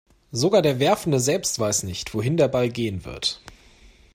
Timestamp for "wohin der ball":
2.15-2.69